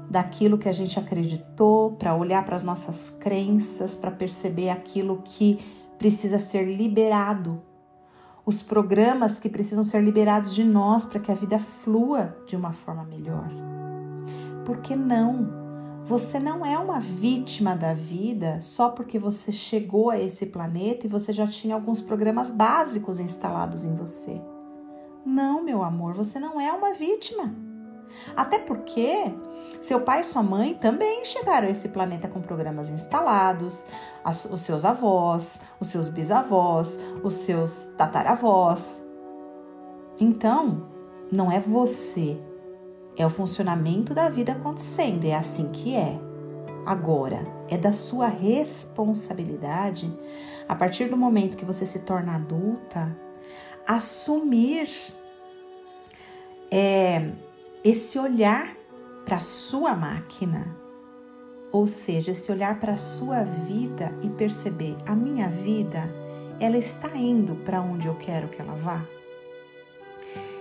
daquilo 0.09 0.57
que 0.57 0.67
a 0.67 0.71
gente 0.71 0.97
acreditou, 0.97 1.91
para 1.91 2.15
olhar 2.15 2.43
para 2.43 2.55
as 2.55 2.63
nossas 2.63 3.11
crenças, 3.11 3.95
para 3.95 4.09
perceber 4.09 4.69
aquilo 4.69 5.21
que 5.23 5.59
precisa 5.99 6.39
ser 6.39 6.63
liberado, 6.65 7.61
os 8.43 8.63
programas 8.63 9.37
que 9.37 9.49
precisam 9.49 9.83
ser 9.83 10.01
liberados 10.01 10.55
de 10.55 10.63
nós 10.63 11.05
para 11.05 11.19
que 11.19 11.31
a 11.31 11.35
vida 11.35 11.59
flua 11.59 12.35
de 12.47 12.55
uma 12.55 12.73
forma 12.73 13.03
melhor. 13.03 13.51
Por 14.65 14.77
que 14.77 14.95
não? 14.95 15.66
Você 16.07 16.39
não 16.39 16.65
é 16.65 16.79
uma 16.79 17.01
vítima 17.01 17.75
da 17.75 17.93
vida 17.93 18.61
só 18.61 18.91
porque 18.91 19.19
você 19.19 19.51
chegou 19.51 20.09
a 20.09 20.17
esse 20.17 20.45
planeta 20.45 21.05
e 21.05 21.09
você 21.09 21.33
já 21.33 21.45
tinha 21.45 21.75
alguns 21.75 21.99
programas 21.99 22.49
básicos 22.49 23.19
instalados 23.19 23.83
em 23.83 23.93
você. 23.93 24.41
Não, 25.25 25.61
meu 25.61 25.83
amor, 25.83 26.13
você 26.13 26.39
não 26.39 26.61
é 26.61 26.71
uma 26.71 26.93
vítima. 26.93 27.53
Até 28.37 28.57
porque 28.57 29.33
seu 29.81 29.99
pai 29.99 30.21
e 30.21 30.23
sua 30.23 30.41
mãe 30.41 30.75
também 30.75 31.25
chegaram 31.25 31.67
a 31.67 31.71
esse 31.71 31.89
planeta 31.89 32.29
com 32.29 32.39
programas 32.39 32.87
instalados, 32.87 33.89
os 34.25 34.61
seus 34.61 34.85
avós, 34.85 35.59
os 35.77 35.89
seus 35.89 36.07
bisavós, 36.07 37.01
os 37.21 37.33
seus 37.33 37.87
tataravós. 37.97 39.03
Então, 40.17 40.87
não 41.29 41.51
é 41.51 41.59
você 41.59 42.41
é 43.17 43.25
o 43.25 43.29
funcionamento 43.29 44.13
da 44.13 44.29
vida 44.29 44.51
acontecendo, 44.51 45.25
é 45.25 45.33
assim 45.33 45.69
que 45.71 45.95
é. 45.95 46.19
Agora, 46.85 47.45
é 47.67 47.77
da 47.77 47.91
sua 47.91 48.27
responsabilidade, 48.27 50.15
a 50.69 50.75
partir 50.75 51.09
do 51.09 51.17
momento 51.17 51.57
que 51.57 51.65
você 51.65 51.85
se 51.85 51.99
torna 51.99 52.35
adulta, 52.35 53.17
assumir 53.85 54.87
é, 56.71 57.31
esse 57.83 58.19
olhar 58.19 58.75
para 59.25 59.37
a 59.37 59.41
sua 59.41 59.93
máquina, 59.95 60.77
ou 61.71 61.87
seja, 61.87 62.31
esse 62.31 62.51
olhar 62.51 62.79
para 62.79 62.93
a 62.93 62.97
sua 62.97 63.43
vida 63.43 64.17
e 64.21 64.29
perceber 64.29 64.95
a 65.05 65.13
minha 65.13 65.49
vida, 65.49 66.03
ela 66.59 66.77
está 66.77 67.09
indo 67.15 67.55
para 67.55 67.81
onde 67.81 68.07
eu 68.07 68.15
quero 68.15 68.47
que 68.47 68.61
ela 68.61 68.75
vá? 68.75 69.05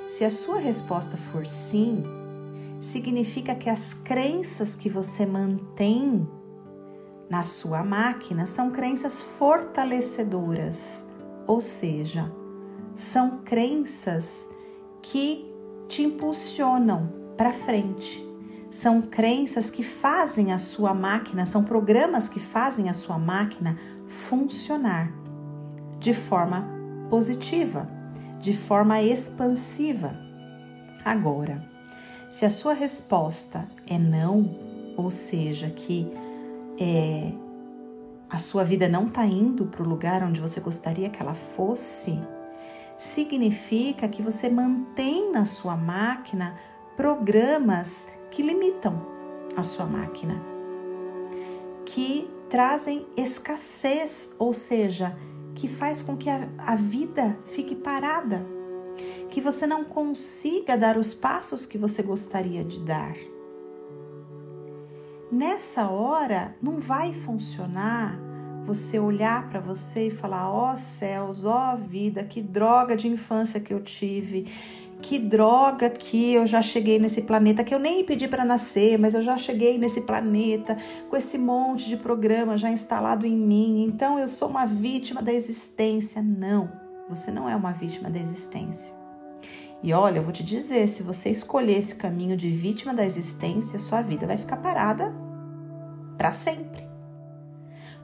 Se 0.08 0.24
a 0.24 0.30
sua 0.30 0.58
resposta 0.58 1.16
for 1.16 1.46
sim, 1.46 2.04
significa 2.80 3.54
que 3.54 3.68
as 3.68 3.94
crenças 3.94 4.76
que 4.76 4.88
você 4.88 5.24
mantém 5.24 6.28
na 7.28 7.42
sua 7.42 7.82
máquina 7.82 8.46
são 8.46 8.70
crenças 8.70 9.22
fortalecedoras, 9.22 11.06
ou 11.46 11.60
seja, 11.60 12.32
são 12.94 13.38
crenças 13.44 14.48
que 15.02 15.52
te 15.88 16.02
impulsionam 16.02 17.12
para 17.36 17.52
frente. 17.52 18.24
São 18.70 19.00
crenças 19.00 19.70
que 19.70 19.82
fazem 19.82 20.52
a 20.52 20.58
sua 20.58 20.92
máquina, 20.92 21.46
são 21.46 21.64
programas 21.64 22.28
que 22.28 22.40
fazem 22.40 22.88
a 22.88 22.92
sua 22.92 23.18
máquina 23.18 23.78
funcionar 24.06 25.12
de 25.98 26.12
forma 26.12 26.68
positiva, 27.08 27.88
de 28.40 28.56
forma 28.56 29.00
expansiva. 29.02 30.16
Agora, 31.04 31.75
se 32.28 32.44
a 32.44 32.50
sua 32.50 32.74
resposta 32.74 33.68
é 33.86 33.98
não, 33.98 34.54
ou 34.96 35.10
seja, 35.10 35.70
que 35.70 36.10
é, 36.78 37.32
a 38.28 38.38
sua 38.38 38.64
vida 38.64 38.88
não 38.88 39.06
está 39.06 39.24
indo 39.24 39.66
para 39.66 39.82
o 39.82 39.88
lugar 39.88 40.22
onde 40.22 40.40
você 40.40 40.60
gostaria 40.60 41.08
que 41.08 41.22
ela 41.22 41.34
fosse, 41.34 42.20
significa 42.98 44.08
que 44.08 44.22
você 44.22 44.48
mantém 44.48 45.30
na 45.30 45.44
sua 45.44 45.76
máquina 45.76 46.58
programas 46.96 48.08
que 48.30 48.42
limitam 48.42 49.06
a 49.56 49.62
sua 49.62 49.86
máquina, 49.86 50.42
que 51.84 52.28
trazem 52.48 53.06
escassez, 53.16 54.34
ou 54.38 54.52
seja, 54.52 55.16
que 55.54 55.68
faz 55.68 56.02
com 56.02 56.16
que 56.16 56.28
a, 56.28 56.48
a 56.58 56.74
vida 56.74 57.38
fique 57.46 57.74
parada, 57.74 58.55
que 59.30 59.40
você 59.40 59.66
não 59.66 59.84
consiga 59.84 60.76
dar 60.76 60.96
os 60.96 61.12
passos 61.14 61.66
que 61.66 61.78
você 61.78 62.02
gostaria 62.02 62.64
de 62.64 62.80
dar. 62.80 63.14
Nessa 65.30 65.88
hora, 65.88 66.56
não 66.62 66.78
vai 66.78 67.12
funcionar 67.12 68.26
você 68.66 68.98
olhar 68.98 69.48
para 69.48 69.60
você 69.60 70.08
e 70.08 70.10
falar: 70.10 70.50
ó 70.50 70.72
oh, 70.72 70.76
céus, 70.76 71.44
ó 71.44 71.74
oh, 71.74 71.76
vida, 71.76 72.24
que 72.24 72.42
droga 72.42 72.96
de 72.96 73.08
infância 73.08 73.60
que 73.60 73.72
eu 73.72 73.82
tive, 73.82 74.46
que 75.00 75.18
droga 75.18 75.88
que 75.88 76.34
eu 76.34 76.46
já 76.46 76.60
cheguei 76.60 76.98
nesse 76.98 77.22
planeta, 77.22 77.64
que 77.64 77.74
eu 77.74 77.78
nem 77.78 78.04
pedi 78.04 78.26
para 78.26 78.44
nascer, 78.44 78.98
mas 78.98 79.14
eu 79.14 79.22
já 79.22 79.38
cheguei 79.38 79.78
nesse 79.78 80.02
planeta 80.02 80.76
com 81.08 81.16
esse 81.16 81.38
monte 81.38 81.88
de 81.88 81.96
programa 81.96 82.58
já 82.58 82.70
instalado 82.70 83.26
em 83.26 83.36
mim, 83.36 83.84
então 83.84 84.18
eu 84.18 84.28
sou 84.28 84.48
uma 84.48 84.66
vítima 84.66 85.22
da 85.22 85.32
existência. 85.32 86.20
Não, 86.22 86.85
você 87.08 87.30
não 87.30 87.48
é 87.48 87.54
uma 87.54 87.72
vítima 87.72 88.10
da 88.10 88.18
existência. 88.18 88.94
E 89.82 89.92
olha, 89.92 90.18
eu 90.18 90.22
vou 90.22 90.32
te 90.32 90.42
dizer, 90.42 90.88
se 90.88 91.02
você 91.02 91.30
escolher 91.30 91.78
esse 91.78 91.94
caminho 91.94 92.36
de 92.36 92.50
vítima 92.50 92.94
da 92.94 93.04
existência, 93.04 93.78
sua 93.78 94.02
vida 94.02 94.26
vai 94.26 94.36
ficar 94.36 94.56
parada 94.56 95.14
para 96.16 96.32
sempre. 96.32 96.86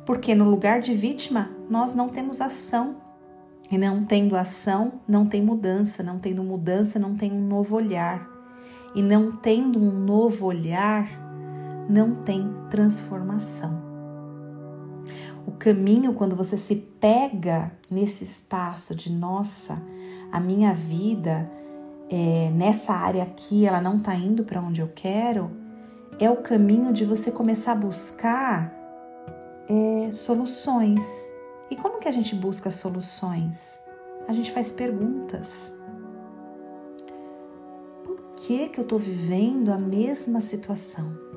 Porque 0.04 0.35
no 0.35 0.49
lugar 0.49 0.80
de 0.80 0.94
vítima, 0.94 1.50
nós 1.68 1.94
não 1.94 2.09
temos 2.09 2.40
ação. 2.40 2.97
E 3.71 3.78
não 3.78 4.04
tendo 4.04 4.37
ação, 4.37 5.00
não 5.09 5.26
tem 5.26 5.42
mudança. 5.42 6.02
Não 6.02 6.18
tendo 6.18 6.42
mudança, 6.42 6.99
não 6.99 7.16
tem 7.16 7.32
um 7.32 7.47
novo 7.47 7.76
olhar. 7.76 8.28
E 8.94 9.02
não 9.02 9.32
tendo 9.32 9.78
um 9.78 9.92
novo 9.92 10.47
olhar, 10.47 11.09
não 11.88 12.16
tem 12.16 12.52
transformação. 12.68 13.92
O 15.47 15.53
caminho, 15.53 16.15
quando 16.15 16.37
você 16.37 16.57
se 16.57 16.77
pega 17.01 17.73
nesse 17.91 18.25
espaço 18.25 18.95
de 18.95 19.13
nossa, 19.13 19.83
a 20.31 20.39
minha 20.39 20.73
vida 20.73 21.51
é, 22.11 22.51
nessa 22.51 22.93
área 22.93 23.23
aqui, 23.23 23.67
ela 23.67 23.81
não 23.81 23.97
está 23.97 24.15
indo 24.15 24.45
para 24.45 24.61
onde 24.61 24.81
eu 24.81 24.91
quero, 24.95 25.51
é 26.19 26.31
o 26.31 26.37
caminho 26.37 26.93
de 26.93 27.05
você 27.05 27.31
começar 27.31 27.73
a 27.73 27.77
buscar 27.77 28.73
é, 29.69 30.13
soluções. 30.13 31.33
E 31.71 31.77
como 31.77 31.99
que 31.99 32.09
a 32.09 32.13
gente 32.13 32.35
busca 32.35 32.71
soluções? 32.71 33.81
A 34.29 34.33
gente 34.33 34.53
faz 34.53 34.71
perguntas. 34.71 35.75
Por 38.05 38.21
que, 38.37 38.69
que 38.69 38.79
eu 38.79 38.83
estou 38.83 38.99
vivendo 38.99 39.71
a 39.71 39.79
mesma 39.79 40.41
situação? 40.41 41.32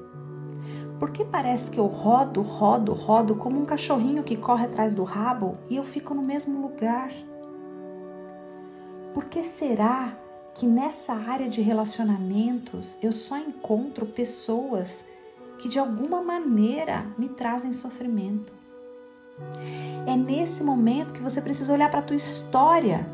Por 1.00 1.12
que 1.12 1.25
parece 1.25 1.70
que 1.70 1.80
eu 1.80 1.88
rodo, 1.88 2.42
rodo, 2.42 2.93
rodo 2.93 3.36
como 3.36 3.60
um 3.60 3.65
cachorrinho 3.65 4.24
que 4.24 4.38
corre 4.38 4.65
atrás 4.65 4.96
do 4.96 5.04
rabo 5.04 5.58
e 5.69 5.76
eu 5.76 5.84
fico 5.84 6.13
no 6.13 6.22
mesmo 6.22 6.62
lugar? 6.62 7.12
Por 9.13 9.26
que 9.26 9.43
será 9.43 10.17
que 10.56 10.65
nessa 10.65 11.13
área 11.13 11.50
de 11.50 11.62
relacionamentos 11.62 12.98
eu 13.04 13.12
só 13.12 13.38
encontro 13.38 14.06
pessoas 14.06 15.10
que 15.60 15.67
de 15.67 15.78
alguma 15.78 16.22
maneira 16.22 17.06
me 17.17 17.28
trazem 17.28 17.74
sofrimento. 17.74 18.54
É 20.08 20.15
nesse 20.15 20.63
momento 20.63 21.13
que 21.13 21.22
você 21.22 21.41
precisa 21.41 21.74
olhar 21.74 21.91
para 21.91 22.00
a 22.00 22.04
tua 22.04 22.15
história, 22.15 23.06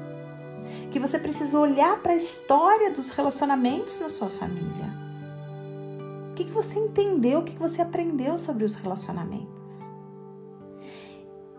que 0.92 1.00
você 1.00 1.18
precisa 1.18 1.60
olhar 1.60 2.00
para 2.02 2.14
a 2.14 2.16
história 2.16 2.92
dos 2.92 3.10
relacionamentos 3.10 4.00
na 4.00 4.10
sua 4.10 4.30
família. 4.30 5.01
Que, 6.42 6.46
que 6.46 6.54
você 6.54 6.80
entendeu, 6.80 7.40
o 7.40 7.44
que, 7.44 7.54
que 7.54 7.60
você 7.60 7.84
aprendeu 7.84 8.36
sobre 8.36 8.66
os 8.66 8.74
relacionamentos? 8.74 9.88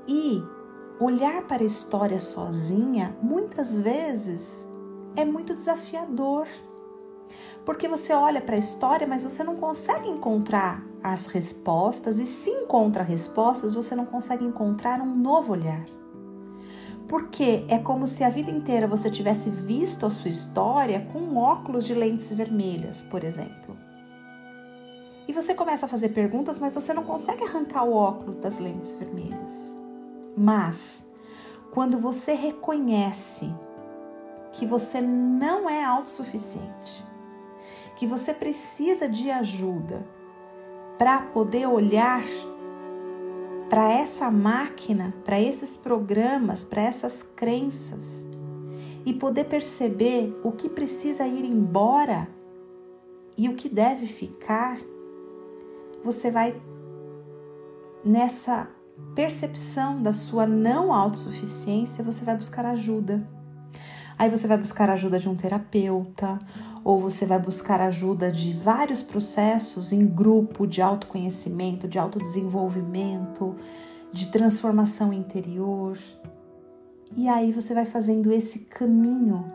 E 0.09 0.43
olhar 0.99 1.47
para 1.47 1.63
a 1.63 1.67
história 1.67 2.19
sozinha, 2.19 3.17
muitas 3.23 3.79
vezes, 3.79 4.67
é 5.15 5.25
muito 5.25 5.55
desafiador 5.55 6.49
porque 7.65 7.87
você 7.87 8.13
olha 8.13 8.41
para 8.41 8.57
a 8.57 8.59
história, 8.59 9.07
mas 9.07 9.23
você 9.23 9.45
não 9.45 9.55
consegue 9.55 10.09
encontrar 10.09 10.85
as 11.01 11.27
respostas, 11.27 12.19
e 12.19 12.27
se 12.27 12.51
encontra 12.51 13.05
respostas, 13.05 13.75
você 13.75 13.95
não 13.95 14.05
consegue 14.05 14.45
encontrar 14.45 15.01
um 15.01 15.15
novo 15.15 15.53
olhar. 15.53 15.87
Porque 17.07 17.65
é 17.69 17.79
como 17.79 18.05
se 18.05 18.25
a 18.25 18.31
vida 18.31 18.51
inteira 18.51 18.89
você 18.89 19.09
tivesse 19.09 19.49
visto 19.49 20.05
a 20.05 20.11
sua 20.11 20.31
história 20.31 21.09
com 21.13 21.37
óculos 21.37 21.85
de 21.85 21.95
lentes 21.95 22.33
vermelhas, 22.33 23.05
por 23.05 23.23
exemplo. 23.23 23.82
E 25.33 25.35
você 25.35 25.55
começa 25.55 25.87
a 25.87 25.89
fazer 25.89 26.11
perguntas, 26.11 26.59
mas 26.59 26.75
você 26.75 26.93
não 26.93 27.05
consegue 27.05 27.43
arrancar 27.43 27.85
o 27.85 27.95
óculos 27.95 28.39
das 28.39 28.59
lentes 28.59 28.93
vermelhas. 28.97 29.75
Mas, 30.37 31.07
quando 31.71 31.99
você 31.99 32.35
reconhece 32.35 33.51
que 34.53 34.67
você 34.67 35.01
não 35.01 35.71
é 35.71 35.83
autossuficiente, 35.83 37.03
que 37.97 38.07
você 38.07 38.35
precisa 38.35 39.09
de 39.09 39.31
ajuda 39.31 40.07
para 40.99 41.23
poder 41.23 41.67
olhar 41.67 42.23
para 43.71 43.91
essa 43.91 44.31
máquina, 44.31 45.15
para 45.25 45.41
esses 45.41 45.75
programas, 45.75 46.63
para 46.63 46.83
essas 46.83 47.23
crenças 47.23 48.27
e 49.07 49.15
poder 49.15 49.45
perceber 49.45 50.39
o 50.45 50.53
que 50.53 50.69
precisa 50.69 51.27
ir 51.27 51.47
embora 51.47 52.29
e 53.35 53.49
o 53.49 53.55
que 53.55 53.71
deve 53.71 54.07
ficar, 54.07 54.92
você 56.05 56.31
vai 56.31 56.61
nessa 58.05 58.69
percepção 59.15 60.03
da 60.03 60.13
sua 60.13 60.47
não 60.47 60.93
autossuficiência, 60.93 62.05
você 62.05 62.25
vai 62.25 62.37
buscar 62.37 62.65
ajuda. 62.67 63.27
Aí 64.19 64.31
você 64.31 64.47
vai 64.47 64.57
buscar 64.57 64.91
ajuda 64.91 65.19
de 65.19 65.29
um 65.29 65.35
terapeuta, 65.35 66.39
ou 66.85 66.99
você 66.99 67.27
vai 67.27 67.39
buscar 67.39 67.81
ajuda 67.81 68.31
de 68.31 68.53
vários 68.55 69.03
processos 69.03 69.93
em 69.93 70.07
grupo 70.07 70.67
de 70.67 70.83
autoconhecimento, 70.83 71.89
de 71.89 71.99
autodesenvolvimento, 71.99 73.57
de 74.13 74.29
transformação 74.29 75.13
interior. 75.13 75.99
E 77.17 77.29
aí 77.29 77.53
você 77.53 77.75
vai 77.75 77.85
fazendo 77.85 78.33
esse 78.33 78.61
caminho 78.61 79.53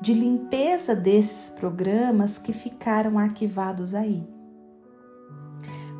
de 0.00 0.12
limpeza 0.12 0.94
desses 0.94 1.50
programas 1.50 2.38
que 2.38 2.52
ficaram 2.52 3.18
arquivados 3.18 3.94
aí. 3.94 4.33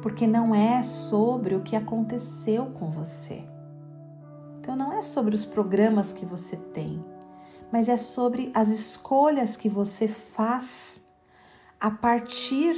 Porque 0.04 0.24
não 0.24 0.54
é 0.54 0.84
sobre 0.84 1.56
o 1.56 1.62
que 1.62 1.74
aconteceu 1.74 2.66
com 2.66 2.92
você. 2.92 3.44
Então 4.60 4.76
não 4.76 4.92
é 4.92 5.02
sobre 5.02 5.34
os 5.34 5.44
programas 5.44 6.12
que 6.12 6.24
você 6.24 6.56
tem 6.56 7.02
mas 7.74 7.88
é 7.88 7.96
sobre 7.96 8.52
as 8.54 8.68
escolhas 8.68 9.56
que 9.56 9.68
você 9.68 10.06
faz 10.06 11.00
a 11.80 11.90
partir 11.90 12.76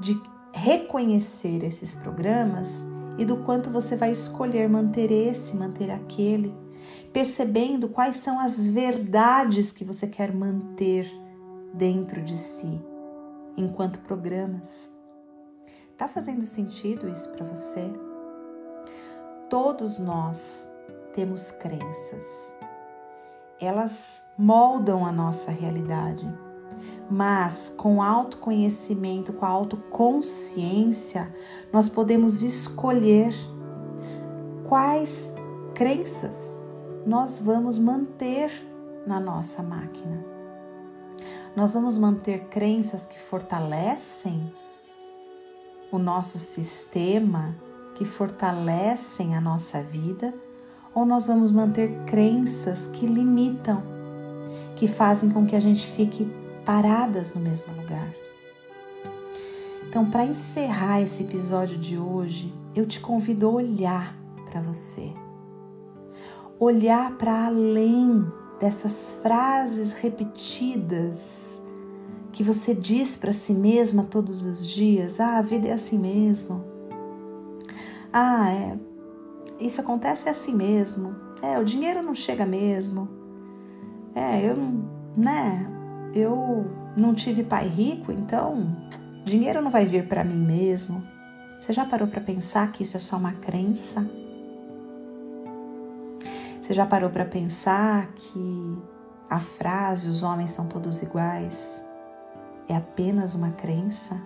de 0.00 0.20
reconhecer 0.52 1.62
esses 1.62 1.94
programas 1.94 2.84
e 3.16 3.24
do 3.24 3.36
quanto 3.44 3.70
você 3.70 3.94
vai 3.94 4.10
escolher 4.10 4.68
manter 4.68 5.12
esse, 5.12 5.56
manter 5.56 5.92
aquele, 5.92 6.52
percebendo 7.12 7.88
quais 7.88 8.16
são 8.16 8.40
as 8.40 8.66
verdades 8.66 9.70
que 9.70 9.84
você 9.84 10.08
quer 10.08 10.34
manter 10.34 11.08
dentro 11.72 12.20
de 12.20 12.36
si 12.36 12.80
enquanto 13.56 14.00
programas. 14.00 14.95
Tá 15.96 16.08
fazendo 16.08 16.44
sentido 16.44 17.08
isso 17.08 17.32
para 17.32 17.46
você? 17.46 17.90
Todos 19.48 19.98
nós 19.98 20.68
temos 21.14 21.50
crenças 21.50 22.56
elas 23.60 24.26
moldam 24.36 25.04
a 25.04 25.12
nossa 25.12 25.50
realidade. 25.50 26.26
Mas 27.10 27.72
com 27.76 28.02
autoconhecimento, 28.02 29.32
com 29.32 29.46
a 29.46 29.48
autoconsciência, 29.48 31.32
nós 31.72 31.88
podemos 31.88 32.42
escolher 32.42 33.32
quais 34.68 35.32
crenças 35.74 36.60
nós 37.06 37.38
vamos 37.38 37.78
manter 37.78 38.50
na 39.06 39.20
nossa 39.20 39.62
máquina. 39.62 40.24
Nós 41.54 41.74
vamos 41.74 41.96
manter 41.96 42.48
crenças 42.48 43.06
que 43.06 43.18
fortalecem 43.18 44.52
o 45.90 45.98
nosso 45.98 46.38
sistema 46.38 47.54
que 47.94 48.04
fortalecem 48.04 49.34
a 49.36 49.40
nossa 49.40 49.82
vida 49.82 50.34
ou 50.94 51.04
nós 51.04 51.26
vamos 51.26 51.50
manter 51.50 52.04
crenças 52.06 52.88
que 52.88 53.06
limitam, 53.06 53.82
que 54.76 54.88
fazem 54.88 55.30
com 55.30 55.46
que 55.46 55.54
a 55.54 55.60
gente 55.60 55.86
fique 55.86 56.26
paradas 56.64 57.34
no 57.34 57.40
mesmo 57.40 57.74
lugar. 57.74 58.12
Então, 59.88 60.10
para 60.10 60.24
encerrar 60.24 61.00
esse 61.00 61.22
episódio 61.22 61.78
de 61.78 61.98
hoje, 61.98 62.52
eu 62.74 62.86
te 62.86 63.00
convido 63.00 63.46
a 63.46 63.50
olhar 63.50 64.16
para 64.50 64.60
você. 64.60 65.12
Olhar 66.58 67.16
para 67.16 67.46
além 67.46 68.26
dessas 68.58 69.18
frases 69.22 69.92
repetidas 69.92 71.65
que 72.36 72.44
você 72.44 72.74
diz 72.74 73.16
para 73.16 73.32
si 73.32 73.54
mesma 73.54 74.04
todos 74.04 74.44
os 74.44 74.66
dias: 74.66 75.20
ah, 75.20 75.38
a 75.38 75.42
vida 75.42 75.68
é 75.68 75.72
assim 75.72 75.98
mesmo. 75.98 76.62
Ah, 78.12 78.52
é, 78.52 78.78
isso 79.58 79.80
acontece 79.80 80.28
assim 80.28 80.54
mesmo. 80.54 81.16
É, 81.40 81.58
o 81.58 81.64
dinheiro 81.64 82.02
não 82.02 82.14
chega 82.14 82.44
mesmo. 82.44 83.08
É, 84.14 84.44
eu 84.44 84.54
né? 85.16 85.66
Eu 86.14 86.66
não 86.94 87.14
tive 87.14 87.42
pai 87.42 87.68
rico, 87.68 88.12
então 88.12 88.76
dinheiro 89.24 89.62
não 89.62 89.70
vai 89.70 89.86
vir 89.86 90.06
para 90.06 90.22
mim 90.22 90.36
mesmo. 90.36 91.02
Você 91.58 91.72
já 91.72 91.86
parou 91.86 92.06
para 92.06 92.20
pensar 92.20 92.70
que 92.70 92.82
isso 92.82 92.98
é 92.98 93.00
só 93.00 93.16
uma 93.16 93.32
crença? 93.32 94.06
Você 96.60 96.74
já 96.74 96.84
parou 96.84 97.08
para 97.08 97.24
pensar 97.24 98.12
que 98.14 98.78
a 99.30 99.40
frase 99.40 100.06
os 100.10 100.22
homens 100.22 100.50
são 100.50 100.68
todos 100.68 101.02
iguais 101.02 101.85
é 102.68 102.76
apenas 102.76 103.34
uma 103.34 103.50
crença? 103.50 104.20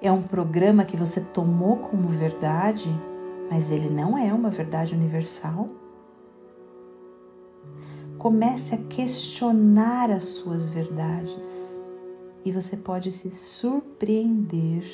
É 0.00 0.10
um 0.10 0.22
programa 0.22 0.84
que 0.84 0.96
você 0.96 1.20
tomou 1.20 1.76
como 1.76 2.08
verdade, 2.08 2.88
mas 3.50 3.70
ele 3.70 3.90
não 3.90 4.16
é 4.16 4.32
uma 4.32 4.48
verdade 4.48 4.94
universal? 4.94 5.68
Comece 8.16 8.74
a 8.74 8.78
questionar 8.78 10.10
as 10.10 10.24
suas 10.24 10.68
verdades 10.68 11.80
e 12.44 12.52
você 12.52 12.76
pode 12.76 13.12
se 13.12 13.30
surpreender 13.30 14.84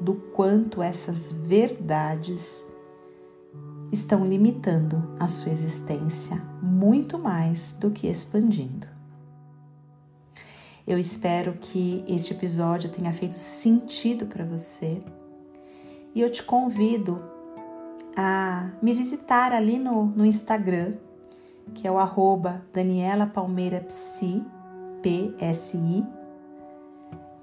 do 0.00 0.14
quanto 0.14 0.82
essas 0.82 1.32
verdades 1.32 2.66
estão 3.90 4.26
limitando 4.26 5.16
a 5.18 5.26
sua 5.26 5.50
existência 5.50 6.36
muito 6.62 7.18
mais 7.18 7.76
do 7.80 7.90
que 7.90 8.06
expandindo. 8.06 8.97
Eu 10.88 10.98
espero 10.98 11.52
que 11.60 12.02
este 12.08 12.32
episódio 12.32 12.88
tenha 12.88 13.12
feito 13.12 13.36
sentido 13.36 14.24
para 14.24 14.42
você. 14.42 15.02
E 16.14 16.20
eu 16.22 16.32
te 16.32 16.42
convido 16.42 17.22
a 18.16 18.70
me 18.80 18.94
visitar 18.94 19.52
ali 19.52 19.78
no, 19.78 20.06
no 20.06 20.24
Instagram, 20.24 20.94
que 21.74 21.86
é 21.86 21.90
o 21.90 21.98
arroba 21.98 22.64
Daniela 22.72 23.26
Palmeira 23.26 23.82
Psi, 23.82 24.42
P-S-I, 25.02 26.06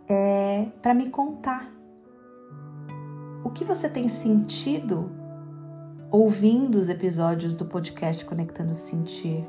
é, 0.09 0.65
para 0.81 0.95
me 0.95 1.11
contar 1.11 1.71
o 3.43 3.51
que 3.51 3.63
você 3.63 3.87
tem 3.87 4.07
sentido 4.07 5.11
ouvindo 6.15 6.75
os 6.75 6.87
episódios 6.87 7.55
do 7.55 7.65
podcast 7.65 8.23
Conectando 8.23 8.73
Sentir, 8.73 9.45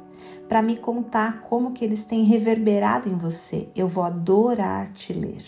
para 0.48 0.60
me 0.60 0.76
contar 0.76 1.42
como 1.42 1.72
que 1.72 1.84
eles 1.84 2.04
têm 2.04 2.24
reverberado 2.24 3.08
em 3.08 3.16
você. 3.16 3.68
Eu 3.76 3.86
vou 3.86 4.02
adorar 4.02 4.92
te 4.92 5.12
ler. 5.12 5.44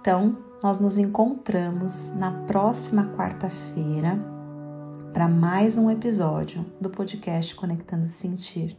Então, 0.00 0.38
nós 0.62 0.78
nos 0.78 0.96
encontramos 0.96 2.14
na 2.14 2.30
próxima 2.46 3.12
quarta-feira 3.16 4.16
para 5.12 5.26
mais 5.26 5.76
um 5.76 5.90
episódio 5.90 6.64
do 6.80 6.88
podcast 6.88 7.52
Conectando 7.56 8.06
Sentir. 8.06 8.78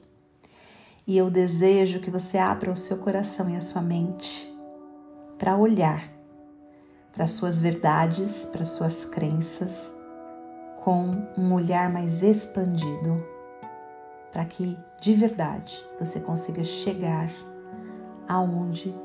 E 1.05 1.17
eu 1.17 1.29
desejo 1.29 1.99
que 1.99 2.09
você 2.09 2.37
abra 2.37 2.71
o 2.71 2.75
seu 2.75 2.99
coração 2.99 3.49
e 3.49 3.55
a 3.57 3.61
sua 3.61 3.81
mente 3.81 4.49
para 5.37 5.57
olhar 5.57 6.15
para 7.11 7.25
suas 7.25 7.59
verdades, 7.59 8.45
para 8.45 8.63
suas 8.63 9.03
crenças 9.03 9.96
com 10.87 11.27
um 11.37 11.53
olhar 11.53 11.91
mais 11.91 12.23
expandido, 12.23 13.21
para 14.31 14.45
que 14.45 14.79
de 15.01 15.13
verdade 15.13 15.85
você 15.99 16.21
consiga 16.21 16.63
chegar 16.63 17.29
aonde 18.25 18.95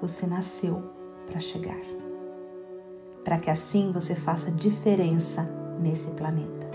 você 0.00 0.26
nasceu 0.26 0.82
para 1.24 1.38
chegar. 1.38 1.78
Para 3.22 3.38
que 3.38 3.48
assim 3.48 3.92
você 3.92 4.16
faça 4.16 4.50
diferença 4.50 5.44
nesse 5.78 6.10
planeta. 6.16 6.66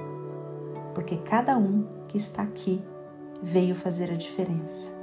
Porque 0.96 1.18
cada 1.18 1.58
um 1.58 1.86
que 2.08 2.16
está 2.16 2.44
aqui 2.44 2.82
veio 3.44 3.76
fazer 3.76 4.10
a 4.12 4.16
diferença. 4.16 4.94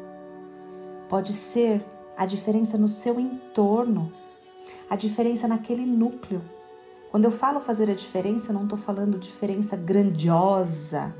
Pode 1.06 1.34
ser 1.34 1.84
a 2.16 2.24
diferença 2.24 2.78
no 2.78 2.88
seu 2.88 3.20
entorno, 3.20 4.10
a 4.88 4.96
diferença 4.96 5.46
naquele 5.46 5.84
núcleo 5.84 6.40
quando 7.14 7.26
eu 7.26 7.30
falo 7.30 7.60
fazer 7.60 7.88
a 7.88 7.94
diferença, 7.94 8.50
eu 8.50 8.54
não 8.54 8.64
estou 8.64 8.76
falando 8.76 9.20
diferença 9.20 9.76
grandiosa. 9.76 11.14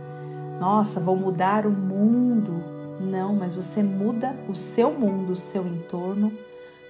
Nossa, 0.58 0.98
vou 0.98 1.14
mudar 1.14 1.68
o 1.68 1.70
mundo. 1.70 2.64
Não, 3.00 3.32
mas 3.32 3.54
você 3.54 3.80
muda 3.80 4.36
o 4.48 4.56
seu 4.56 4.92
mundo, 4.92 5.34
o 5.34 5.36
seu 5.36 5.64
entorno, 5.64 6.32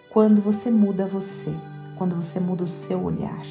quando 0.08 0.40
você 0.40 0.70
muda 0.70 1.06
você, 1.06 1.54
quando 1.98 2.16
você 2.16 2.40
muda 2.40 2.64
o 2.64 2.66
seu 2.66 3.04
olhar. 3.04 3.44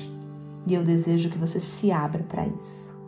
E 0.66 0.74
eu 0.74 0.82
desejo 0.82 1.30
que 1.30 1.38
você 1.38 1.60
se 1.60 1.92
abra 1.92 2.24
para 2.24 2.48
isso. 2.48 3.00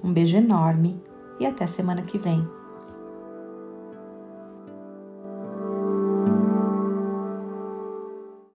Um 0.00 0.12
beijo 0.12 0.36
enorme 0.36 1.02
e 1.40 1.44
até 1.44 1.66
semana 1.66 2.02
que 2.02 2.18
vem. 2.18 2.48